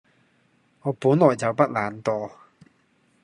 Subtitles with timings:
[0.81, 2.31] 我本來就不懶惰